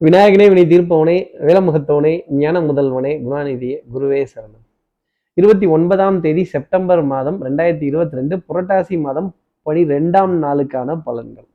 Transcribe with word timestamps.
விநாயகனே 0.00 0.44
வினை 0.48 0.62
தீர்ப்பவனே 0.62 1.14
வேலமுகத்தவனே 1.46 2.12
ஞான 2.40 2.60
முதல்வனே 2.60 3.12
குணாநிதியே 3.22 3.78
குருவே 3.94 4.26
சரணம். 4.32 4.64
இருபத்தி 5.34 5.66
ஒன்பதாம் 5.66 6.20
தேதி 6.20 6.44
செப்டம்பர் 6.44 7.02
மாதம் 7.02 7.38
ரெண்டாயிரத்தி 7.44 7.82
இருபத்தி 7.82 8.16
ரெண்டு 8.16 8.36
புரட்டாசி 8.48 9.00
மாதம் 9.00 9.36
பனிரெண்டாம் 9.66 10.34
நாளுக்கான 10.44 10.96
பலன்கள். 11.06 11.48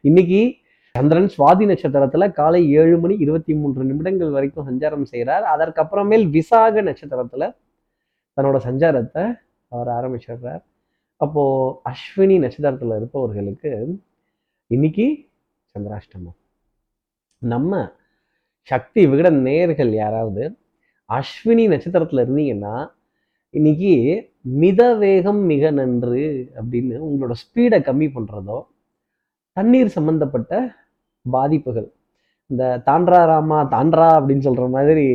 இன்னைக்கு 0.00 0.54
சந்திரன் 0.94 1.30
சுவாதி 1.36 1.68
நட்சத்திரத்துல 1.70 2.32
காலை 2.32 2.70
ஏழு 2.70 2.98
மணி 2.98 3.16
இருபத்தி 3.18 3.54
மூன்று 3.54 3.84
நிமிடங்கள் 3.84 4.30
வரைக்கும் 4.30 4.68
சஞ்சாரம் 4.68 5.06
செய்கிறார் 5.12 5.46
அதற்கப்புறமேல் 5.54 6.30
விசாக 6.30 6.82
நட்சத்திரத்துல 6.82 7.48
தன்னோட 8.36 8.60
சஞ்சாரத்தை 8.66 9.24
அவர் 9.68 9.92
ஆரம்பிச்சிடுறார். 9.98 10.62
அப்போ 11.16 11.44
அஸ்வினி 11.92 12.38
நட்சத்திரத்துல 12.44 12.96
இருப்பவர்களுக்கு 12.96 13.72
இன்னைக்கு 14.66 15.28
சந்திராஷ்டமம். 15.74 16.38
நம்ம 17.42 17.92
சக்தி 18.62 19.06
விகட 19.06 19.30
நேர்கள் 19.30 19.88
யாராவது 19.88 20.56
அஸ்வினி 21.08 21.68
நட்சத்திரத்தில் 21.68 22.28
இருந்தீங்கன்னா 22.28 22.90
இன்னைக்கு 23.50 23.94
மித 24.40 24.94
வேகம் 24.94 25.38
மிக 25.38 25.70
நன்று 25.70 26.50
அப்படின்னு 26.54 27.00
உங்களோட 27.04 27.30
ஸ்பீடை 27.30 27.78
கம்மி 27.80 28.10
பண்ணுறதோ 28.14 28.62
தண்ணீர் 29.52 29.88
சம்பந்தப்பட்ட 29.88 30.74
பாதிப்புகள். 31.30 31.92
இந்த 32.46 32.82
தாண்டா 32.86 33.24
ராமா 33.24 33.68
தாண்டா 33.68 34.22
அப்படின்னு 34.22 34.38
சொல்கிற 34.38 34.68
மாதிரி 34.68 35.06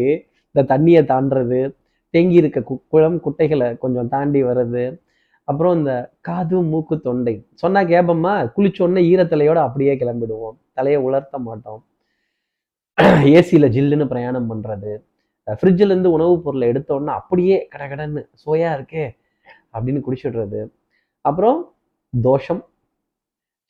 இந்த 0.51 0.77
தண்ணியை 0.77 1.03
தாண்டுறது 1.05 1.75
தேங்கி 2.09 2.35
இருக்க 2.35 2.59
கு- 2.59 2.81
குளம் 2.87 3.19
குட்டைகளை 3.19 3.77
கொஞ்சம் 3.77 4.07
தாண்டி 4.07 4.43
வர்றது 4.43 4.99
அப்புறம் 5.43 5.77
இந்த 5.77 6.11
காது 6.21 6.61
மூக்கு 6.61 6.99
தொண்டை. 6.99 7.47
சொன்னால் 7.53 7.85
கேப்பம்மா 7.85 8.51
குளிச்சோடனே 8.57 9.01
ஈரத்தலையோடு 9.13 9.55
அப்படியே 9.55 9.95
கிளம்பிடுவோம். 9.95 10.57
தலையை 10.73 11.01
உலர்த்த 11.01 11.37
மாட்டோம். 11.37 11.85
ஏசியில் 13.03 13.73
ஜில்லுன்னு 13.75 14.05
பிரயாணம் 14.05 14.49
பண்ணுறது 14.51 14.91
ஃப்ரிட்ஜில் 15.47 15.91
இருந்து 15.93 16.11
உணவுப் 16.11 16.43
பொருளை 16.43 16.67
எடுத்த 16.67 16.99
அப்படியே 17.19 17.67
கடகடன்னு 17.75 18.21
சோயா 18.45 18.69
இருக்கே 18.77 19.05
அப்படின்னு 19.73 20.01
குடிச்சிடுறது. 20.07 20.69
அப்புறம் 21.21 21.75
தோஷம். 22.21 22.61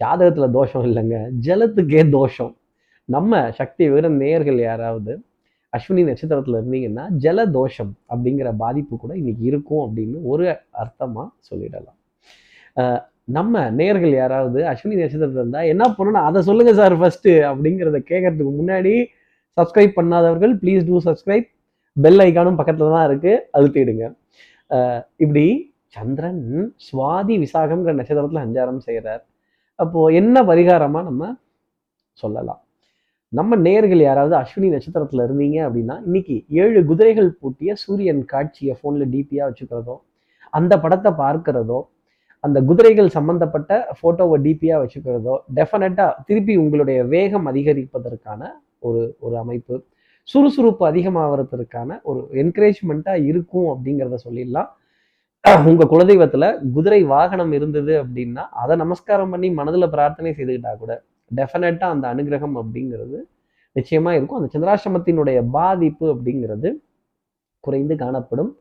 ஜாதகத்தில் 0.03 0.51
தோஷம் 0.51 0.83
இல்லைங்க. 0.83 1.17
ஜலத்துக்கே 1.41 2.09
தோஷம். 2.09 2.53
நம்ம 3.05 3.51
சக்தி 3.51 3.89
விகிற 3.89 4.09
நேயர்கள் 4.09 4.59
யாராவது 4.59 5.23
அஸ்வினி 5.77 6.03
நட்சத்திரத்தில் 6.05 6.55
இருந்தீங்கன்னா 6.55 7.05
ஜல 7.23 7.51
தோஷம் 7.51 7.91
அப்படிங்கிற 8.09 8.51
பாதிப்பு 8.57 8.97
கூட 8.97 9.15
இன்னைக்கு 9.17 9.43
இருக்கும் 9.43 9.83
அப்படின்னு 9.85 10.17
ஒரு 10.23 10.45
அர்த்தமாக 10.83 11.27
சொல்லிடலாம். 11.49 11.99
நம்ம 13.23 13.71
நேர்கள் 13.71 14.13
யாராவது 14.15 14.63
அஸ்வினி 14.63 14.95
நட்சத்திரத்தில் 15.01 15.41
இருந்தால் 15.41 15.69
என்ன 15.73 15.85
பண்ணணும்? 15.97 16.27
அதை 16.29 16.41
சொல்லுங்கள் 16.41 16.79
சார் 16.81 16.95
ஃபஸ்ட்டு 17.01 17.31
அப்படிங்கிறத 17.51 17.99
கேட்கறதுக்கு 18.11 18.53
முன்னாடி 18.61 19.07
சப்ஸ்கிரைப் 19.57 19.97
பண்ணாதவர்கள் 19.99 20.53
ப்ளீஸ் 20.61 20.83
டூ 20.87 20.97
சப்ஸ்கிரைப் 21.07 21.47
பெல் 21.97 22.21
ஐக்கானும் 22.25 22.59
பக்கத்தில் 22.59 22.95
தான் 22.95 23.07
இருக்குது 23.09 23.41
அழுத்திடுங்க 23.57 24.05
இப்படி 25.19 25.45
சந்திரன் 25.87 26.43
சுவாதி 26.87 27.35
விசாகம்ங்கிற 27.37 27.93
நட்சத்திரத்தில் 27.93 28.43
அஞ்சாரம் 28.43 28.79
செய்கிறார் 28.79 29.23
அப்போது 29.79 30.15
என்ன 30.15 30.43
பரிகாரமாக 30.43 31.03
நம்ம 31.03 31.23
சொல்லலாம். 32.17 32.61
நம்ம 33.33 33.55
நேர்கள் 33.55 34.01
யாராவது 34.01 34.35
அஸ்வினி 34.35 34.67
நட்சத்திரத்தில் 34.73 35.23
இருந்தீங்க 35.23 35.57
அப்படின்னா 35.67 35.95
இன்னைக்கு 36.05 36.35
ஏழு 36.63 36.79
குதிரைகள் 36.85 37.29
பூட்டிய 37.39 37.71
சூரியன் 37.75 38.21
காட்சியை 38.25 38.73
ஃபோனில் 38.79 39.11
டிபியாக 39.13 39.47
வச்சுக்கிறதோ 39.49 39.95
அந்த 40.53 40.73
படத்தை 40.83 41.11
பார்க்கிறதோ 41.23 41.79
அந்த 42.43 42.57
குதிரைகள் 42.61 43.09
சம்பந்தப்பட்ட 43.17 43.71
ஃபோட்டோவை 43.97 44.37
டிபியாக 44.41 44.81
வச்சுக்கிறதோ 44.83 45.35
டெஃபினட்டாக 45.57 46.17
திருப்பி 46.25 46.55
உங்களுடைய 46.55 46.99
வேகம் 47.05 47.47
அதிகரிப்பதற்கான 47.51 48.41
ஒரு 48.87 49.03
ஒரு 49.25 49.35
அமைப்பு. 49.43 49.75
சுறுசுறுப்பு 50.29 50.83
அதிகமாகிறதுக்கான 50.91 51.97
ஒரு 52.09 52.21
என்கரேஜ்மெண்ட்டாக 52.43 53.25
இருக்கும் 53.29 53.67
அப்படிங்கிறத 53.73 54.17
சொல்லிடலாம். 54.25 54.69
உங்கள் 55.69 55.89
குலதெய்வத்தில் 55.91 56.47
குதிரை 56.75 57.01
வாகனம் 57.13 57.51
இருந்தது 57.57 57.93
அப்படின்னா 58.03 58.43
அதை 58.61 58.75
நமஸ்காரம் 58.83 59.31
பண்ணி 59.33 59.49
மனதில் 59.59 59.93
பிரார்த்தனை 59.95 60.31
செய்துக்கிட்டா 60.37 60.71
கூட 60.83 60.93
டெஃபினட்டாக 61.31 61.95
அந்த 61.95 62.05
அனுகிரகம் 62.13 62.55
அப்படிங்கிறது 62.61 63.17
நிச்சயமாக 63.75 64.17
இருக்கும். 64.17 64.39
அந்த 64.39 64.49
சந்திராசிரமத்தினுடைய 64.53 65.39
பாதிப்பு 65.57 66.05
அப்படிங்கிறது 66.13 66.69
குறைந்து 67.65 67.95
காணப்படும். 68.03 68.51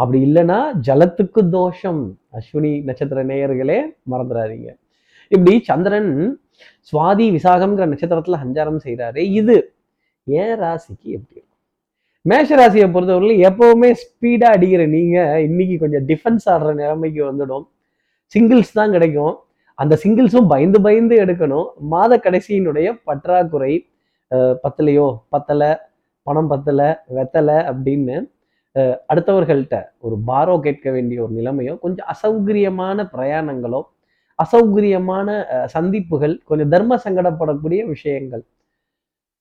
அப்படி 0.00 0.18
இல்லைன்னா 0.26 0.58
ஜலத்துக்கு 0.88 1.42
தோஷம். 1.58 2.02
அஸ்வினி 2.38 2.72
நட்சத்திர 2.88 3.24
நேயர்களே 3.30 3.78
மறந்துடாதீங்க. 4.10 4.70
இப்படி 5.32 5.54
சந்திரன் 5.70 6.10
சுவாதி 6.88 7.26
விசாகம்ங்கிற 7.36 7.86
நட்சத்திரத்தில் 7.92 8.42
சஞ்சாரம் 8.44 8.80
செய்கிறாரு 8.86 9.22
இது 9.40 9.56
ஏன் 10.36 10.54
ராசிக்கு 10.60 11.08
எப்படி 11.16 11.34
இருக்கும்? 11.34 11.46
மேஷ 12.24 12.48
ராசியை 12.56 12.86
பொறுத்தவரையில் 12.90 13.44
எப்போவுமே 13.48 13.90
ஸ்பீடா 14.00 14.48
அடிக்கிற 14.54 14.82
நீங்க 14.94 15.16
இன்னைக்கு 15.46 15.76
கொஞ்சம் 15.78 16.06
டிஃபென்ஸ் 16.10 16.46
ஆடுற 16.52 16.72
நிலைமைக்கு 16.80 17.22
வந்துடும். 17.28 17.64
சிங்கிள்ஸ் 18.32 18.72
தான் 18.72 18.92
கிடைக்கும். 18.92 19.34
அந்த 19.78 19.94
சிங்கிள்ஸும் 20.02 20.48
பயந்து 20.48 20.78
பயந்து 20.80 21.14
எடுக்கணும். 21.22 21.64
மாத 21.92 22.12
கடைசியினுடைய 22.24 22.88
பற்றாக்குறை 23.06 23.72
அஹ், 24.30 24.56
பத்தலையோ 24.64 25.06
பத்தலை 25.32 25.70
பணம் 26.26 26.50
பத்தலை 26.50 26.86
வெத்தலை 27.16 27.56
அப்படின்னு 27.70 28.16
அடுத்தவர்கள்ட்ட 29.08 29.76
ஒரு 30.00 30.16
பாரோ 30.26 30.54
கேட்க 30.60 30.86
வேண்டிய 30.90 31.18
ஒரு 31.24 31.32
நிலைமையோ 31.32 31.74
கொஞ்சம் 31.80 32.08
அசௌகரியமான 32.08 33.06
பிரயாணங்களோ 33.14 33.80
அசௌகரியமான 34.38 35.28
சந்திப்புகள் 35.66 36.34
கொஞ்சம் 36.44 36.70
தர்ம 36.70 36.98
சங்கடப்படக்கூடிய 37.04 37.80
விஷயங்கள் 37.86 38.42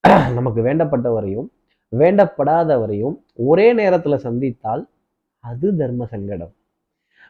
நமக்கு 0.38 0.60
வேண்டப்பட்டவரையும் 0.62 1.48
வேண்டப்படாதவரையும் 1.92 3.16
ஒரே 3.50 3.66
நேரத்துல 3.74 4.16
சந்தித்தால் 4.26 4.84
அது 5.44 5.68
தர்ம 5.78 6.06
சங்கடம். 6.06 6.52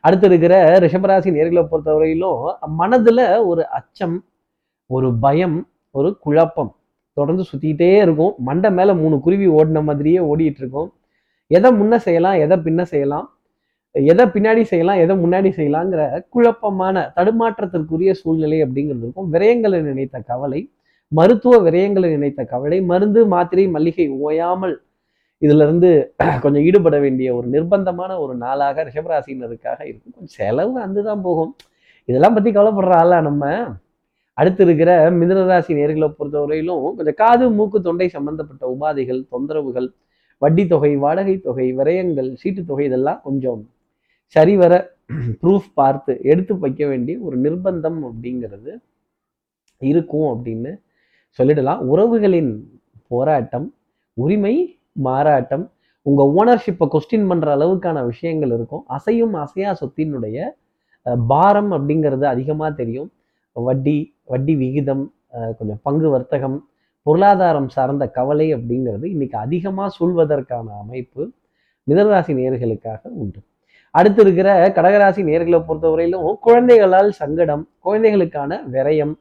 அடுத்து 0.04 0.28
இருக்கிற 0.28 0.54
ரிஷபராசி 0.80 1.30
நேர்களை 1.38 1.64
பொறுத்தவரையிலும் 1.72 2.42
மனதுல 2.80 3.20
ஒரு 3.46 3.64
அச்சம் 3.70 4.18
ஒரு 4.90 5.08
பயம் 5.20 5.58
ஒரு 5.96 6.10
குழப்பம் 6.20 6.72
தொடர்ந்து 7.18 7.44
சுத்திக்கிட்டே 7.50 7.90
இருக்கும். 8.02 8.34
மண்டை 8.40 8.72
மேல 8.72 8.94
மூணு 8.94 9.20
குருவி 9.20 9.48
ஓடின 9.60 9.84
மாதிரியே 9.84 10.20
ஓடிட்டு 10.32 10.62
இருக்கும். 10.64 10.90
எதை 11.52 11.72
முன்ன 11.72 11.96
செய்யலாம் 12.08 12.38
எதை 12.46 12.58
பின்ன 12.68 12.82
செய்யலாம் 12.94 13.28
எதை 13.96 14.26
பின்னாடி 14.26 14.64
செய்யலாம் 14.72 15.00
எதை 15.04 15.16
முன்னாடி 15.24 15.50
செய்யலாங்கிற 15.60 16.02
குழப்பமான 16.30 16.96
தடுமாற்றத்திற்குரிய 17.16 18.12
சூழ்நிலை 18.22 18.60
அப்படிங்கிறது 18.64 19.04
இருக்கும். 19.06 19.30
விரயங்களை 19.34 19.80
நினைத்த 19.82 20.20
கவலை 20.32 20.62
மருத்துவ 21.12 21.54
விரயங்களை 21.66 22.10
நினைத்த 22.16 22.42
கவலை 22.46 22.78
மருந்து 22.92 23.22
மாத்திரை 23.34 23.66
மல்லிகை 23.76 24.06
ஓயாமல் 24.26 24.76
இதுல 25.42 25.64
இருந்து 25.64 25.90
கொஞ்சம் 26.44 26.64
ஈடுபட 26.68 26.96
வேண்டிய 27.04 27.28
ஒரு 27.36 27.48
நிர்பந்தமான 27.54 28.12
ஒரு 28.24 28.34
நாளாக 28.38 28.84
ரிஷபராசினருக்காக 28.88 29.80
இருக்கும். 29.90 30.14
கொஞ்சம் 30.16 30.36
செலவு 30.40 30.72
வந்துதான் 30.80 31.22
போகும். 31.28 31.52
இதெல்லாம் 32.10 32.36
பத்தி 32.38 32.52
கவலைப்படுறாள் 32.52 33.14
நம்ம. 33.28 33.44
அடுத்து 34.38 34.62
இருக்கிற 34.66 34.92
மிதனராசி 35.20 35.72
நேர்களை 35.80 36.08
பொறுத்தவரையிலும் 36.12 36.84
கொஞ்சம் 36.98 37.18
காது 37.22 37.46
மூக்கு 37.58 37.80
தொண்டை 37.88 38.08
சம்பந்தப்பட்ட 38.18 38.64
உபாதைகள் 38.76 39.22
தொந்தரவுகள் 39.34 39.88
வட்டி 40.42 40.64
தொகை 40.68 40.92
வாடகை 41.04 41.36
தொகை 41.48 41.68
விரயங்கள் 41.80 42.30
சீட்டு 42.42 42.62
தொகை 42.70 42.86
இதெல்லாம் 42.90 43.22
கொஞ்சம் 43.24 43.62
சரிவர 44.36 44.74
ப்ரூஃப் 45.42 45.70
பார்த்து 45.74 46.14
எடுத்து 46.32 46.54
வைக்க 46.66 46.84
வேண்டிய 46.88 47.16
ஒரு 47.28 47.38
நிர்பந்தம் 47.46 48.00
அப்படிங்கிறது 48.10 48.72
இருக்கும் 49.82 50.30
அப்படின்னு 50.34 50.72
சொல்லிடலாம். 51.38 51.82
உறவுகளின் 51.92 52.52
போராட்டம் 53.12 53.68
உரிமை 54.24 54.56
மாறாட்டம் 55.08 55.66
உங்க 56.06 56.22
ஓனர்ஷிப்பை 56.40 56.86
கொஸ்டின் 56.94 57.28
பண்ற 57.30 57.48
அளவுக்கான 57.58 57.98
விஷயங்கள் 58.12 58.52
இருக்கும். 58.58 58.84
அசையும் 58.96 59.36
அசையா 59.44 59.72
சொத்தினுடைய 59.82 60.38
பாரம் 61.32 61.72
அப்படிங்கிறது 61.76 62.26
அதிகமாக 62.34 62.72
தெரியும். 62.82 63.10
வட்டி 63.56 63.98
வட்டி 64.32 64.54
விகிதம் 64.62 65.04
கொஞ்சம் 65.58 65.82
பங்கு 65.88 66.08
வர்த்தகம் 66.16 66.58
பொருளாதாரம் 67.06 67.70
சார்ந்த 67.76 68.06
கவலை 68.18 68.48
அப்படிங்கிறது 68.56 69.06
இன்னைக்கு 69.14 69.38
அதிகமாக 69.46 69.90
சொல்வதற்கான 70.00 70.66
அமைப்பு 70.84 71.22
மிதராசி 71.88 72.34
நேர்களுக்காக 72.40 73.02
உண்டு. 73.22 73.40
அடுத்து 73.96 74.22
இருக்கிற 74.24 74.50
கடகராசி 74.78 75.22
நேர்களை 75.30 75.60
பொறுத்தவரையிலும் 75.68 76.26
குழந்தைகளால் 76.48 77.10
சங்கடம் 77.22 77.64
குழந்தைகளுக்கான 77.86 78.60
விரயம் 78.74 79.14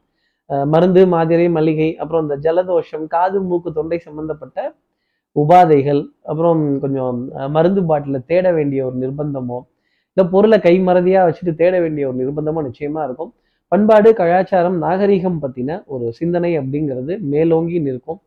மருந்து 0.75 1.03
மாதிரி 1.15 1.47
மளிகை 1.57 1.89
அப்புறம் 2.03 2.23
இந்த 2.27 2.37
ஜலதோஷம் 2.45 3.07
காது 3.15 3.39
மூக்கு 3.49 3.71
தொண்டை 3.79 3.99
சம்பந்தப்பட்ட 4.07 4.59
உபாதைகள் 5.37 6.03
அப்புறம் 6.31 6.63
கொஞ்சம் 6.85 7.19
மருந்து 7.57 7.83
பாட்டில 7.91 8.21
தேட 8.31 8.47
வேண்டிய 8.59 8.81
ஒரு 8.89 8.97
நிர்பந்தமோ 9.03 9.59
இல்லை 10.17 10.31
பொருளை 10.31 10.57
கைமறதியா 10.65 11.21
வச்சுட்டு 11.27 11.53
தேட 11.59 11.75
வேண்டிய 11.83 12.05
ஒரு 12.09 12.17
நிர்பந்தமோ 12.21 12.61
நிச்சயமா 12.69 13.01
இருக்கும். 13.09 13.29
பண்பாடு 13.73 14.11
கலாச்சாரம் 14.21 14.79
நாகரிகம் 14.85 15.37
பத்தின 15.43 15.77
ஒரு 15.95 16.07
சிந்தனை 16.19 16.51
அப்படிங்கிறது 16.61 17.13
மேலோங்கி 17.33 17.79
நிற்கும். 17.87 18.21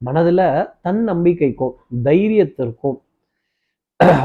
மனதுல 0.00 0.40
தன் 0.86 1.00
நம்பிக்கைக்கும் 1.10 1.74
தைரியத்திற்கும் 2.08 2.96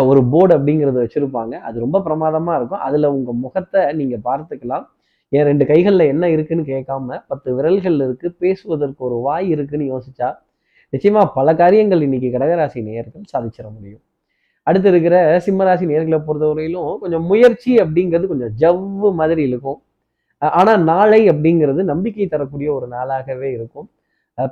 ஒரு 0.10 0.22
போர்டு 0.32 0.54
அப்படிங்கிறத 0.58 0.98
வச்சிருப்பாங்க. 1.04 1.54
அது 1.68 1.78
ரொம்ப 1.86 2.02
பிரமாதமா 2.08 2.56
இருக்கும். 2.60 2.84
அதுல 2.88 3.12
உங்க 3.18 3.32
முகத்தை 3.46 3.82
நீங்க 4.00 4.18
பார்த்துக்கலாம். 4.30 4.86
என் 5.34 5.48
ரெண்டு 5.50 5.66
கைகளில் 5.72 6.12
என்ன 6.14 6.26
இருக்குன்னு 6.34 6.64
கேட்காம 6.74 7.18
பத்து 7.32 7.50
விரல்கள் 7.58 7.98
இருக்கு 8.06 8.28
பேசுவதற்கு 8.44 9.02
ஒரு 9.08 9.18
வாய் 9.28 9.48
இருக்குன்னு 9.56 9.86
யோசிச்சா 9.94 10.30
நிச்சயமா 10.94 11.22
பல 11.38 11.48
காரியங்கள் 11.62 12.04
இன்னைக்கு 12.08 12.30
கடகராசி 12.36 12.80
நேயர்கள் 12.88 13.24
சாதிச்சிட 13.32 13.68
முடியும். 13.76 14.04
அடுத்து 14.68 14.90
இருக்கிற 14.92 15.16
சிம்மராசி 15.46 15.86
நேர்களை 15.92 16.20
பொறுத்தவரையிலும் 16.28 16.92
கொஞ்சம் 17.02 17.26
முயற்சி 17.32 17.72
அப்படிங்கிறது 17.84 18.28
கொஞ்சம் 18.34 18.54
ஜவ்வு 18.62 19.10
மாதிரி 19.22 19.42
இருக்கும். 19.50 19.80
ஆனால் 20.42 20.84
நாளை 20.92 21.22
அப்படிங்கிறது 21.32 21.82
நம்பிக்கை 21.92 22.28
தரக்கூடிய 22.28 22.70
ஒரு 22.78 22.88
நாளாகவே 22.96 23.50
இருக்கும். 23.58 23.88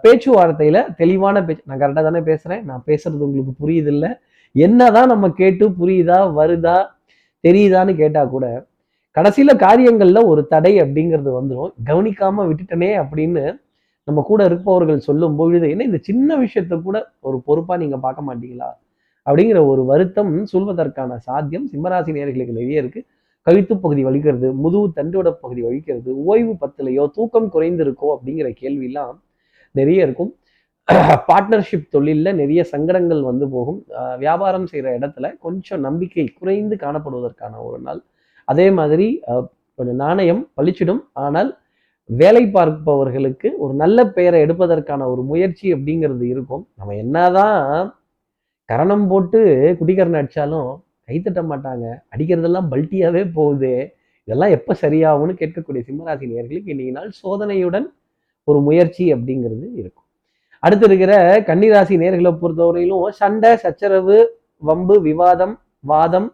பேச்சுவார்த்தையில் 0.03 0.81
தெளிவான 1.01 1.37
பேச்சு 1.45 1.63
நான் 1.69 1.81
கரெக்டாக 1.83 2.05
தானே 2.07 2.21
பேசுகிறேன் 2.31 2.63
நான் 2.69 2.83
பேசுறது 2.89 3.25
உங்களுக்கு 3.27 3.53
புரியுது 3.61 3.91
இல்ல 3.93 4.07
என்னதான் 4.55 5.11
நம்ம 5.13 5.25
கேட்டு 5.41 5.65
புரியுதா 5.79 6.19
வருதா 6.39 6.77
தெரியுதான்னு 7.43 7.93
கேட்டால் 8.01 8.33
கூட 8.35 8.45
கடைசியில 9.17 9.51
காரியங்கள்ல 9.65 10.19
ஒரு 10.25 10.41
தடை 10.47 10.73
அப்படிங்கிறது 10.81 11.31
வந்துடும் 11.39 11.73
கவனிக்காம 11.89 12.45
விட்டுட்டனே 12.49 12.91
அப்படின்னு 13.01 13.43
நம்ம 14.07 14.19
கூட 14.27 14.41
இருப்பவர்கள் 14.45 15.05
சொல்லும் 15.07 15.35
பொழுது 15.39 15.65
என்ன 15.69 15.85
இந்த 15.89 15.99
சின்ன 16.01 16.37
விஷயத்த 16.37 16.81
கூட 16.81 16.97
ஒரு 17.19 17.37
பொறுப்பா 17.47 17.73
நீங்க 17.77 17.97
பார்க்க 17.97 18.27
மாட்டீங்களா? 18.29 18.69
அப்படிங்கிற 19.25 19.59
ஒரு 19.71 19.81
வருத்தம் 19.85 20.31
சொல்வதற்கான 20.53 21.17
சாத்தியம் 21.27 21.67
சிம்மராசி 21.71 22.11
நேர்களுக்கு 22.17 22.57
நிறைய 22.59 22.81
இருக்கு. 22.83 23.01
கழுத்து 23.47 23.73
பகுதி 23.77 24.01
வலிக்கிறது 24.05 24.47
முதுகு 24.63 24.87
தண்டோட 24.97 25.29
பகுதி 25.43 25.61
வலிக்கிறது 25.63 26.11
ஓய்வு 26.31 26.53
பத்துலையோ 26.63 27.05
தூக்கம் 27.15 27.49
குறைந்திருக்கோ 27.53 28.07
அப்படிங்கிற 28.15 28.49
கேள்வியெல்லாம் 28.61 29.15
நிறைய 29.75 30.05
இருக்கும். 30.07 30.31
பார்ட்னர்ஷிப் 31.29 31.87
தொழிலில் 31.89 32.39
நிறைய 32.41 32.61
சங்கடங்கள் 32.71 33.21
வந்து 33.29 33.45
போகும். 33.49 33.79
வியாபாரம் 34.17 34.67
செய்கிற 34.71 34.87
இடத்துல 34.99 35.25
கொஞ்சம் 35.39 35.83
நம்பிக்கை 35.87 36.25
குறைந்து 36.39 36.75
காணப்படுவதற்கான 36.75 37.53
ஒரு 37.67 37.79
நாள். 37.79 38.01
அதே 38.51 38.67
மாதிரி 38.79 39.07
கொஞ்சம் 39.77 39.99
நாணயம் 40.03 40.41
பளிச்சிடும் 40.57 41.01
ஆனால் 41.23 41.49
வேலை 42.09 42.43
பார்ப்பவர்களுக்கு 42.55 43.49
ஒரு 43.63 43.73
நல்ல 43.81 43.99
பெயரை 44.15 44.37
எடுப்பதற்கான 44.45 45.05
ஒரு 45.11 45.21
முயற்சி 45.31 45.67
அப்படிங்கிறது 45.75 46.25
இருக்கும். 46.33 46.63
நம்ம 46.79 46.95
என்னதான் 47.03 47.59
கரணம் 48.69 49.05
போட்டு 49.11 49.39
குடிகரன் 49.79 50.19
அடித்தாலும் 50.19 50.69
கைத்தட்ட 51.09 51.41
மாட்டாங்க. 51.51 51.85
அடிக்கிறதெல்லாம் 52.13 52.69
பல்ட்டியாகவே 52.73 53.23
போகுது. 53.37 53.73
இதெல்லாம் 54.27 54.53
எப்போ 54.57 54.73
சரியாகும்னு 54.83 55.33
கேட்கக்கூடிய 55.41 55.81
சிம்மராசி 55.87 56.25
நேயர்களுக்கு 56.31 56.73
இன்னைக்கு 56.73 56.97
நாள் 56.97 57.11
சோதனையுடன் 57.23 57.87
ஒரு 58.47 58.59
முயற்சி 58.67 59.05
அப்படிங்கிறது 59.15 59.65
இருக்கும். 59.79 60.07
அடுத்து 60.63 60.85
இருக்கிற 60.89 61.13
கன்னிராசி 61.49 61.95
நேர்களை 62.03 62.31
பொறுத்தவரையிலும் 62.41 63.17
சண்டை 63.21 63.51
சச்சரவு 63.63 64.17
வம்பு 64.69 64.95
விவாதம் 65.07 65.55
வாதம் 65.91 66.29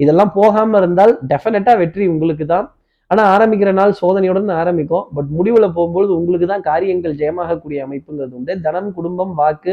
இதெல்லாம் 0.00 0.32
போகாமல் 0.38 0.80
இருந்தால் 0.80 1.12
டெஃபினட்டாக 1.30 1.80
வெற்றி 1.82 2.04
உங்களுக்கு 2.12 2.44
தான் 2.52 2.66
ஆனால் 3.10 3.28
ஆரம்பிக்கிற 3.34 3.70
நாள் 3.78 3.92
சோதனையுடன் 4.00 4.52
ஆரம்பிக்கும். 4.60 5.04
பட் 5.16 5.30
முடிவில் 5.38 5.74
போகும்பொழுது 5.76 6.12
உங்களுக்கு 6.18 6.46
தான் 6.52 6.64
காரியங்கள் 6.68 7.18
ஜெயமாகக்கூடிய 7.20 7.78
அமைப்புங்கிறது 7.86 8.34
உண்டு. 8.38 8.52
தனம் 8.66 8.90
குடும்பம் 8.98 9.32
வாக்கு 9.40 9.72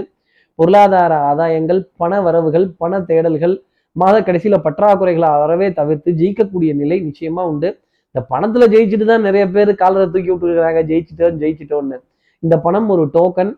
பொருளாதார 0.60 1.14
ஆதாயங்கள் 1.30 1.80
பண 2.02 2.22
வரவுகள் 2.28 2.66
பண 2.82 3.00
தேடல்கள் 3.10 3.56
மாத 3.96 4.18
கடைசியில் 4.28 4.64
பற்றாக்குறைகளை 4.66 5.30
அறவே 5.46 5.68
தவிர்த்து 5.80 6.10
ஜெயிக்கக்கூடிய 6.20 6.72
நிலை 6.82 6.98
நிச்சயமா 7.08 7.44
உண்டு. 7.52 7.70
இந்த 8.16 8.22
பணத்துல 8.32 8.64
ஜெயிச்சுட்டு 8.74 9.06
தான் 9.12 9.26
நிறைய 9.28 9.44
பேர் 9.56 9.70
காலரை 9.82 10.06
தூக்கி 10.14 10.32
விட்டுருக்காங்க 10.32 10.82
ஜெயிச்சிட்டோம் 10.90 11.38
ஜெயிச்சிட்டோன்னு 11.42 11.98
இந்த 12.44 12.56
பணம் 12.66 12.90
ஒரு 12.96 13.04
டோக்கன் 13.16 13.52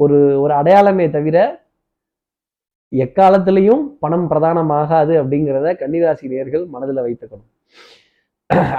ஒரு 0.00 0.18
ஒரு 0.42 0.52
அடையாளமே 0.60 1.06
தவிர 1.16 1.38
எக்காலத்திலையும் 2.92 3.82
பணம் 4.02 4.26
பிரதானமாகாது 4.30 5.14
அப்படிங்கிறத 5.20 5.68
கன்னிராசி 5.82 6.26
நேர்கள் 6.32 6.64
மனதில் 6.74 7.04
வைத்துக்கணும். 7.04 7.48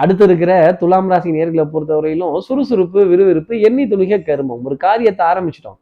அடுத்து 0.02 0.24
இருக்கிற 0.28 0.52
துலாம் 0.82 1.10
ராசி 1.12 1.30
நேர்களை 1.38 1.64
பொறுத்தவரையிலும் 1.76 2.34
சுறுசுறுப்பு 2.48 3.00
விறுவிறுப்பு 3.12 3.54
எண்ணி 3.68 3.84
துணிக 3.94 4.20
கருமம். 4.28 4.62
ஒரு 4.68 4.76
காரியத்தை 4.86 5.24
ஆரம்பிச்சிட்டோம். 5.30 5.78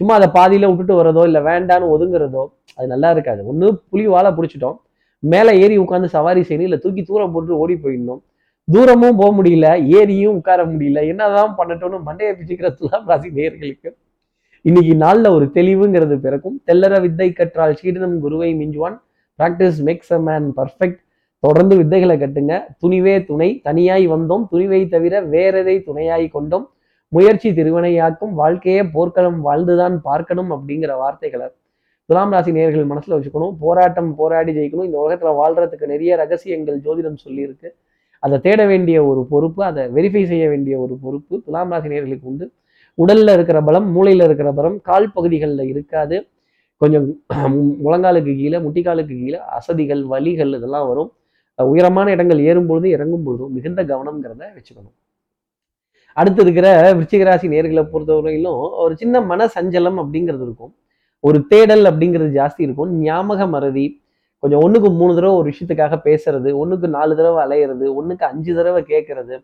சும்மா 0.00 0.14
அதை 0.18 0.28
பாதியில 0.36 0.68
விட்டுட்டு 0.70 0.94
வரதோ 1.00 1.22
இல்லை 1.28 1.40
வேண்டான்னு 1.48 1.90
ஒதுங்குறதோ 1.94 2.44
அது 2.76 2.86
நல்லா 2.92 3.10
இருக்காது. 3.14 3.40
ஒன்று 3.50 3.66
புலி 3.90 4.04
வாழை 4.14 4.30
பிடிச்சிட்டோம். 4.38 4.78
மேலே 5.22 5.52
ஏறி 5.64 5.76
உட்காந்து 5.82 6.08
சவாரி 6.14 6.40
செய்யணும் 6.48 6.68
இல்லை 6.68 6.78
தூக்கி 6.84 7.02
தூரம் 7.10 7.34
போட்டு 7.34 7.60
ஓடி 7.64 7.74
போயிடணும். 7.84 8.22
தூரமும் 8.68 9.18
போக 9.20 9.30
முடியல 9.38 9.68
ஏரியும் 9.98 10.36
உட்கார 10.40 10.60
முடியல. 10.72 11.00
என்னதான் 11.12 11.52
பண்ணட்டோம்னு 11.58 12.00
மண்டையை 12.08 12.32
பிச்சுக்கிற 12.38 12.70
துலாம் 12.80 13.06
ராசி 13.10 13.28
நேர்களுக்கு 13.38 13.90
இன்னைக்கு 14.68 14.94
நாளில் 14.94 15.28
ஒரு 15.28 15.46
தெளிவுங்கிறது 15.54 16.16
பிறக்கும். 16.18 16.54
தெல்லற 16.66 17.00
வித்தை 17.00 17.32
கற்றால் 17.32 17.74
சீடனம் 17.80 18.14
குருவை 18.18 18.48
மிஞ்சுவான். 18.54 18.94
Practice 19.38 19.80
makes 19.86 20.12
a 20.16 20.18
man 20.18 20.46
perfect 20.58 21.00
தொடர்ந்து 21.38 21.74
வித்தைகளை 21.80 22.14
கட்டுங்க. 22.22 22.52
துணிவே 22.82 23.14
துணை. 23.24 23.48
தனியாய் 23.64 24.06
வந்தோம். 24.08 24.44
துணிவை 24.52 24.88
தவிர 24.88 25.20
வேறெதை 25.34 25.74
துணையாய் 25.88 26.26
கொண்டோம். 26.28 26.64
முயற்சி 27.08 27.50
திருவினையாக்கும் 27.50 28.32
வாழ்க்கையே 28.40 28.84
போர்க்களம் 28.94 29.38
வாழ்ந்துதான் 29.40 30.00
பார்க்கணும் 30.08 30.50
அப்படிங்கிற 30.56 30.96
வார்த்தைகளை 31.02 31.48
துலாம் 32.08 32.30
ராசி 32.30 32.52
நேர்கள் 32.52 32.86
மனசில் 32.86 33.16
வச்சுக்கணும். 33.16 33.54
போராட்டம் 33.60 34.10
போராடி 34.14 34.52
ஜெயிக்கணும். 34.52 34.88
இந்த 34.88 34.98
உலகத்தில் 35.04 35.38
வாழ்றதுக்கு 35.42 35.86
நிறைய 35.94 36.16
ரகசியங்கள் 36.16 36.80
ஜோதிடம் 36.86 37.22
சொல்லியிருக்கு. 37.26 37.68
அதை 38.18 38.40
தேட 38.40 38.60
வேண்டிய 38.66 38.98
ஒரு 39.04 39.26
பொறுப்பு 39.30 39.62
அதை 39.64 39.84
வெரிஃபை 39.98 40.26
செய்ய 40.26 40.48
வேண்டிய 40.48 40.78
ஒரு 40.78 40.96
பொறுப்பு 41.06 41.42
துலாம் 41.46 41.70
ராசி 41.70 41.88
நேயர்களுக்கு 41.88 42.30
உண்டு. 42.32 42.46
உடல்ல 42.98 43.32
இருக்கிற 43.36 43.58
பலம் 43.68 43.88
மூளையில 43.94 44.26
இருக்கிற 44.28 44.50
பலம் 44.58 44.78
கால் 44.88 45.12
பகுதிகளில் 45.12 45.70
இருக்காது. 45.72 46.16
கொஞ்சம் 46.80 47.06
முழங்காலுக்கு 47.84 48.32
கீழே 48.40 48.58
முட்டிக்காலுக்கு 48.64 49.14
கீழே 49.22 49.38
அசதிகள் 49.58 50.02
வலிகள் 50.12 50.52
இதெல்லாம் 50.56 50.88
வரும். 50.88 51.10
உயரமான 51.58 52.10
இடங்கள் 52.10 52.40
ஏறும்பொழுது 52.50 52.86
இறங்கும் 52.96 53.24
பொழுதும் 53.26 53.52
மிகுந்த 53.56 53.80
கவனம்ங்கிறத 53.90 54.42
வச்சுக்கணும். 54.56 54.94
அடுத்து 56.16 56.42
இருக்கிற 56.42 56.68
விருச்சிகராசி 56.92 57.46
நேர்களை 57.54 57.82
பொறுத்தவரையிலும் 57.92 58.58
ஒரு 58.84 58.94
சின்ன 58.96 59.20
மன 59.30 59.46
சஞ்சலம் 59.56 59.98
அப்படிங்கிறது 60.02 60.44
இருக்கும். 60.48 60.72
ஒரு 61.20 61.38
தேடல் 61.52 61.84
அப்படிங்கிறது 61.90 62.30
ஜாஸ்தி 62.38 62.62
இருக்கும். 62.66 62.90
ஞாபக 63.06 63.46
மறதி 63.54 63.86
கொஞ்சம் 64.42 64.62
ஒண்ணுக்கு 64.64 64.88
மூணு 65.00 65.12
தடவை 65.14 65.34
ஒரு 65.36 65.48
விஷயத்துக்காக 65.50 65.96
பேசுறது 66.08 66.50
ஒண்ணுக்கு 66.62 66.88
நாலு 66.96 67.12
தடவை 67.16 67.40
அலையிறது 67.44 67.84
ஒண்ணுக்கு 67.98 68.24
அஞ்சு 68.30 68.52
தடவை 68.54 68.82
கேட்கறது 68.92 69.36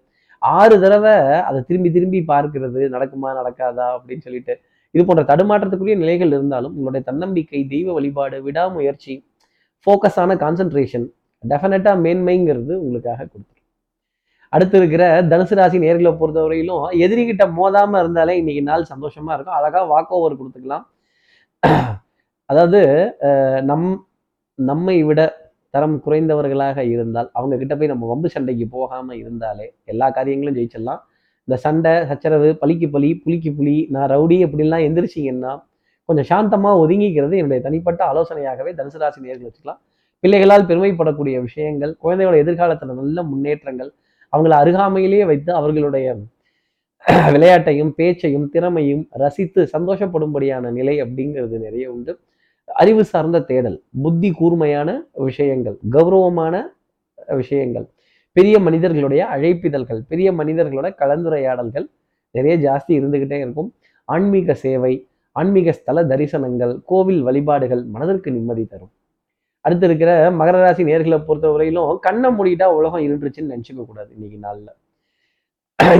ஆறு 0.42 0.74
தடவை 0.82 1.14
அதை 1.48 1.58
திரும்பி 1.68 1.90
திரும்பி 1.96 2.20
பார்க்கிறது 2.32 2.80
நடக்குமா 2.94 3.30
நடக்காதா 3.40 3.86
அப்படின்னு 3.96 4.26
சொல்லிட்டு 4.26 4.54
இது 4.94 5.02
போன்ற 5.08 5.22
தடுமாற்றத்துக்குரிய 5.30 5.96
நிலைகள் 6.02 6.32
இருந்தாலும் 6.36 6.74
உங்களுடைய 6.76 7.02
தன்னம்பிக்கை 7.08 7.60
தெய்வ 7.72 7.88
வழிபாடு 7.96 8.38
விடாமுயற்சி 8.46 9.14
ஃபோக்கஸான 9.86 10.36
கான்சென்ட்ரேஷன் 10.44 11.06
டெஃபினட்டாக 11.44 11.96
மேன்மைங்கிறது 12.04 12.72
உங்களுக்காக 12.82 13.20
கொடுத்துரும். 13.24 13.66
அடுத்து 14.52 14.76
இருக்கிற 14.80 15.04
தனுசு 15.32 15.54
ராசி 15.58 15.78
நேர்களை 15.84 16.12
பொறுத்தவரையிலும் 16.20 16.84
எதிரிகிட்ட 17.04 17.44
மோதாம 17.58 17.98
இருந்தாலே 18.02 18.34
இன்னைக்கு 18.40 18.62
நாள் 18.70 18.90
சந்தோஷமா 18.92 19.32
இருக்கும். 19.36 19.58
அழகா 19.58 19.80
வாக் 19.92 20.14
ஓவர் 20.18 20.38
கொடுத்துக்கலாம். 20.40 20.84
அதாவது 22.50 22.80
நம் 23.70 23.88
நம்மை 24.58 24.96
விட 25.08 25.20
தரம் 25.74 25.96
குறைந்தவர்களாக 26.04 26.78
இருந்தால் 26.94 27.28
அவங்க 27.38 27.54
கிட்ட 27.62 27.74
போய் 27.76 27.90
நம்ம 27.92 28.06
வம்பு 28.10 28.28
சண்டைக்கு 28.34 28.66
போகாம 28.76 29.16
இருந்தாலே 29.22 29.66
எல்லா 29.92 30.06
காரியங்களும் 30.16 30.56
ஜெயிச்சிடலாம். 30.58 31.00
இந்த 31.48 31.56
சண்டை 31.64 31.92
சச்சரவு 32.10 32.48
பலிக்கு 32.62 32.86
பலி 32.94 33.10
புலிக்கு 33.24 33.50
புலி 33.58 33.76
நான் 33.94 34.08
ரவுடி 34.14 34.38
அப்படின்லாம் 34.46 34.84
எந்திரிச்சிங்கன்னா 34.88 35.52
கொஞ்சம் 36.08 36.28
சாந்தமாக 36.32 36.80
ஒதுங்கிக்கிறது 36.82 37.34
என்னுடைய 37.40 37.60
தனிப்பட்ட 37.66 38.00
ஆலோசனையாகவே 38.10 38.70
தனுசு 38.78 38.98
ராசி 39.02 39.18
நேர்கள் 39.26 39.48
வச்சுக்கலாம். 39.48 39.80
பிள்ளைகளால் 40.24 40.66
பெருமைப்படக்கூடிய 40.68 41.36
விஷயங்கள் 41.46 41.92
குழந்தைகளோட 42.02 42.38
எதிர்காலத்தில் 42.44 42.98
நல்ல 43.00 43.22
முன்னேற்றங்கள் 43.30 43.90
அவங்கள 44.32 44.54
அருகாமையிலேயே 44.62 45.24
வைத்து 45.30 45.50
அவர்களுடைய 45.60 46.08
விளையாட்டையும் 47.34 47.92
பேச்சையும் 47.98 48.48
திறமையும் 48.54 49.04
ரசித்து 49.22 49.60
சந்தோஷப்படும்படியான 49.74 50.70
நிலை 50.78 50.94
அப்படிங்கிறது 51.04 51.56
நிறைய 51.66 51.84
உண்டு. 51.94 52.12
அறிவு 52.74 53.04
சார்ந்த 53.04 53.40
தேடல் 53.40 53.78
புத்தி 54.02 54.30
கூர்மையான 54.30 54.90
விஷயங்கள் 55.12 55.76
கௌரவமான 55.90 56.54
விஷயங்கள் 57.40 57.86
பெரிய 58.32 58.58
மனிதர்களுடைய 58.58 59.22
அழைப்பிதழ்கள் 59.34 60.00
பெரிய 60.10 60.32
மனிதர்களோட 60.32 60.88
கலந்துரையாடல்கள் 61.02 61.86
நிறைய 62.30 62.54
ஜாஸ்தி 62.66 62.92
இருந்துக்கிட்டே 62.98 63.38
இருக்கும். 63.44 63.70
ஆன்மீக 64.04 64.54
சேவை 64.54 65.08
ஆன்மீக 65.32 65.72
ஸ்தல 65.72 66.02
தரிசனங்கள் 66.02 66.72
கோவில் 66.84 67.22
வழிபாடுகள் 67.22 67.82
மனதிற்கு 67.84 68.30
நிம்மதி 68.30 68.64
தரும். 68.64 68.92
அடுத்து 69.60 69.86
இருக்கிற 69.86 70.30
மகர 70.30 70.56
ராசி 70.64 70.82
நேர்களை 70.84 71.18
பொறுத்தவரையிலும் 71.28 71.98
கண்ணை 72.06 72.30
மூடிட்டா 72.36 72.66
உலகம் 72.78 73.04
இருந்துருச்சுன்னு 73.06 73.52
நினைச்சுக்க 73.54 73.82
கூடாது 73.86 74.10
இன்னைக்கு 74.14 74.38
நாளில். 74.38 74.72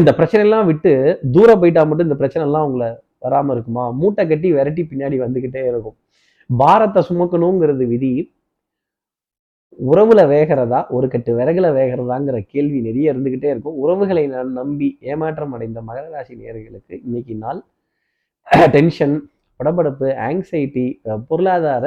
இந்த 0.01 0.11
பிரச்சனைலாம் 0.19 0.67
விட்டு 0.71 0.93
தூரம் 1.33 1.61
போயிட்டா 1.61 1.85
மட்டும் 1.85 2.09
இந்த 2.11 2.19
பிரச்சனைலாம் 2.23 2.67
உங்களை 2.69 2.89
வராமல் 3.19 3.55
இருக்குமா? 3.55 3.85
மூட்டை 3.91 4.27
கட்டி 4.27 4.53
விரட்டி 4.53 4.83
பின்னாடி 4.91 5.17
வந்துக்கிட்டே 5.25 5.63
இருக்கும். 5.71 5.97
பாரத்தை 6.59 7.01
சுமக்கணுங்கிறது 7.09 7.85
விதி 7.87 8.13
உறவுல 9.79 10.21
வேகிறதா 10.33 10.79
ஒரு 10.89 11.09
கட்டு 11.09 11.31
விறகுல 11.39 11.67
வேகிறதாங்கிற 11.77 12.37
கேள்வி 12.53 12.81
நிறைய 12.81 13.13
இருந்துகிட்டே 13.13 13.49
இருக்கும். 13.53 13.77
உறவுகளை 13.83 14.27
நான் 14.27 14.51
நம்பி 14.53 14.99
ஏமாற்றம் 15.01 15.53
அடைந்த 15.53 15.81
மகர 15.81 16.05
ராசி 16.11 16.35
நேர்களுக்கு 16.35 16.95
இன்னைக்கு 17.05 17.35
நாள் 17.35 17.61
டென்ஷன் 18.71 19.15
படபடப்பு 19.61 20.09
ஆங்ஸைட்டி 20.29 20.87
பொருளாதார 21.29 21.87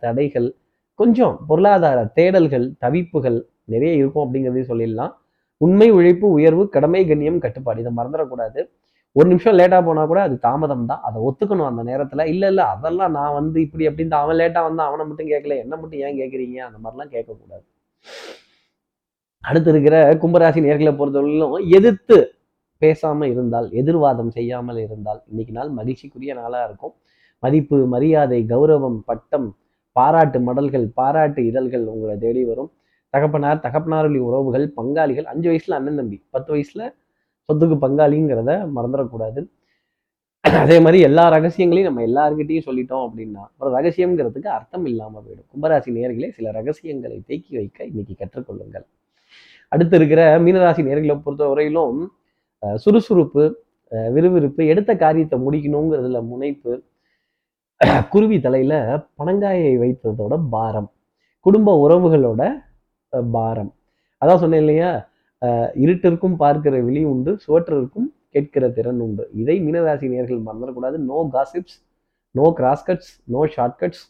தடைகள் 0.00 0.48
கொஞ்சம் 0.94 1.34
பொருளாதார 1.48 1.98
தேடல்கள் 2.14 2.66
தவிப்புகள் 2.78 3.38
நிறைய 3.64 3.92
இருக்கும் 4.00 4.24
அப்படிங்கிறதையும் 4.24 4.70
சொல்லிடலாம். 4.72 5.12
உண்மை 5.56 5.90
உழைப்பு 5.90 6.26
உயர்வு 6.30 6.68
கடமை 6.68 7.06
கண்ணியம் 7.06 7.38
கட்டுப்பாடு 7.38 7.80
இதை 7.80 7.92
மறந்துடக்கூடாது. 7.96 8.60
ஒரு 9.16 9.26
நிமிஷம் 9.32 9.56
லேட்டாக 9.58 9.82
போனால் 9.86 10.08
கூட 10.10 10.20
அது 10.26 10.34
தாமதம் 10.46 10.88
தான் 10.90 11.02
அதை 11.08 11.18
ஒத்துக்கணும் 11.28 11.68
அந்த 11.70 11.82
நேரத்தில். 11.90 12.22
இல்லை 12.32 12.48
இல்லை 12.52 12.64
அதெல்லாம் 12.74 13.12
நான் 13.18 13.36
வந்து 13.38 13.58
இப்படி 13.66 13.84
அப்படின்ட்டு 13.90 14.18
அவன் 14.22 14.38
லேட்டாக 14.40 14.64
வந்தான் 14.68 14.88
அவனை 14.90 15.04
மட்டும் 15.08 15.30
கேட்கல. 15.32 15.56
என்ன 15.64 15.74
மட்டும் 15.80 16.02
ஏன் 16.06 16.18
கேட்குறீங்க? 16.20 16.58
அந்த 16.68 16.78
மாதிரிலாம் 16.84 17.12
கேட்கக்கூடாது. 17.14 17.64
அடுத்து 19.44 19.70
இருக்கிற 19.74 19.96
கும்பராசி 20.22 20.60
நேர்களை 20.66 20.92
பொறுத்தவரையிலும் 21.00 21.54
எதிர்த்து 21.78 22.16
பேசாமல் 22.82 23.30
இருந்தால் 23.34 23.68
எதிர்வாதம் 23.80 24.32
செய்யாமல் 24.36 24.80
இருந்தால் 24.86 25.20
இன்னைக்கு 25.30 25.52
நாள் 25.58 25.70
மகிழ்ச்சிக்குரிய 25.78 26.32
நாளாக 26.40 26.66
இருக்கும். 26.68 26.94
மதிப்பு 27.42 27.76
மரியாதை 27.94 28.40
கௌரவம் 28.52 28.98
பட்டம் 29.10 29.48
பாராட்டு 29.96 30.38
மடல்கள் 30.48 30.86
பாராட்டு 30.98 31.40
இதழ்கள் 31.50 31.84
உங்களை 31.92 32.16
தேடி 32.24 32.42
வரும். 32.50 32.70
தகப்பனார் 33.14 33.62
தகப்பனாருடைய 33.66 34.22
உறவுகள் 34.28 34.66
பங்காளிகள் 34.78 35.28
அஞ்சு 35.32 35.48
வயசுல 35.50 35.76
அண்ணன் 35.78 35.98
தம்பி 36.00 36.18
பத்து 36.34 36.50
வயசுல 36.54 36.82
சொத்துக்கு 37.48 37.76
பங்காளிங்கிறத 37.84 38.52
மறந்துடக்கூடாது. 38.76 39.40
அதே 40.44 40.76
மாதிரி 40.84 40.98
எல்லா 41.08 41.24
ரகசியங்களையும் 41.34 41.88
நம்ம 41.88 42.02
எல்லாருக்கிட்டையும் 42.08 42.66
சொல்லிட்டோம் 42.68 43.04
அப்படின்னா 43.06 43.42
அப்புறம் 43.48 43.74
ரகசியங்கிறதுக்கு 43.76 44.48
அர்த்தம் 44.56 44.86
இல்லாமல் 44.90 45.22
போயிடும். 45.24 45.48
கும்பராசி 45.52 45.94
நேர்களே 45.96 46.30
சில 46.38 46.50
ரகசியங்களை 46.58 47.18
தேக்கி 47.28 47.52
வைக்க 47.58 47.78
இன்னைக்கு 47.90 48.14
கற்றுக்கொள்ளுங்கள். 48.22 48.86
அடுத்து 49.72 49.96
இருக்கிற 49.98 50.22
மீனராசி 50.44 50.82
நேர்களை 50.88 51.16
பொறுத்த 51.24 51.46
வரையிலும் 51.52 52.00
சுறுசுறுப்பு 52.84 53.44
விறுவிறுப்பு 54.14 54.62
எடுத்த 54.72 54.92
காரியத்தை 55.04 55.36
முடிக்கணுங்கிறதுல 55.46 56.20
முனைப்பு 56.30 56.72
குருவி 58.12 58.36
தலையில 58.46 58.74
பனங்காயை 59.18 59.72
வைத்ததோட 59.82 60.34
பாரம் 60.54 60.88
குடும்ப 61.46 61.74
உறவுகளோட 61.84 62.42
பாரம். 63.34 63.70
அதான் 64.22 64.40
சொன்னேன் 64.42 64.62
இல்லையா? 64.64 64.90
இருட்டிற்கும் 65.82 66.36
பார்க்கிற 66.42 66.76
விழி 66.86 67.02
உண்டு 67.12 67.32
சுவற்றிற்கும் 67.44 68.08
கேட்கிற 68.34 68.64
திறன் 68.76 69.00
உண்டு. 69.06 69.24
இதை 69.40 69.56
மீனராசி 69.66 70.06
நேர்கள் 70.14 70.46
மறந்துடக்கூடாது 70.48 70.98
no 71.10 71.18
gossips 71.34 71.78
no 72.34 72.46
crosscuts 72.58 73.10
no 73.34 73.42
shortcuts 73.56 74.04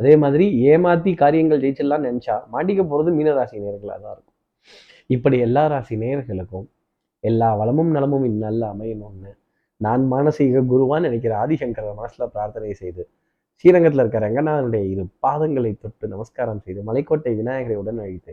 அதே 0.00 0.12
மாதிரி 0.22 0.44
ஏமாத்தி 0.72 1.12
காரியங்கள் 1.22 1.62
ஜெயிச்சிடலாம் 1.64 2.06
நினச்சா 2.08 2.36
மாட்டிக்க 2.54 2.82
போகிறது 2.92 3.10
மீனராசி 3.18 3.56
நேர்களாக 3.64 3.98
தான் 4.04 4.14
இருக்கும். 4.16 4.36
இப்படி 5.10 5.36
எல்லா 5.46 5.62
ராசி 5.72 5.94
நேர்களுக்கும் 6.02 6.66
எல்லா 7.24 7.48
வளமும் 7.60 7.92
நலமும் 7.96 8.26
இந்நல்ல 8.30 8.62
அமையணும்னு 8.74 9.32
நான் 9.80 10.02
மானசீக 10.12 10.62
குருவான்னு 10.72 11.08
நினைக்கிற 11.08 11.32
ஆதிசங்கர 11.42 11.92
மனசில் 11.98 12.32
பிரார்த்தனை 12.34 12.72
செய்து 12.82 13.02
ஸ்ரீரங்கத்தில் 13.64 14.02
இருக்கிற 14.02 14.22
ரங்கநாதனுடைய 14.26 14.82
இரு 14.92 15.04
பாதங்களை 15.24 15.72
தொட்டு 15.82 16.06
நமஸ்காரம் 16.14 16.62
செய்து 16.66 16.80
மலைக்கோட்டை 16.88 17.32
விநாயகரை 17.40 17.76
உடன் 17.82 18.00
அழித்து 18.04 18.32